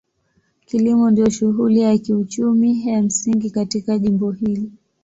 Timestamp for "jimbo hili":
3.99-4.71